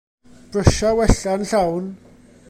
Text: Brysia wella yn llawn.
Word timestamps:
Brysia 0.51 0.89
wella 0.97 1.31
yn 1.37 1.45
llawn. 1.51 1.85